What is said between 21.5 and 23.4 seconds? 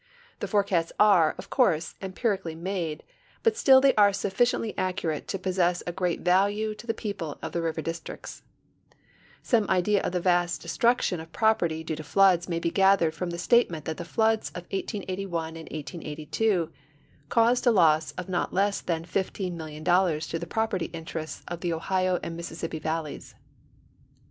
the Ohio and ]\Iississi])pi valleys.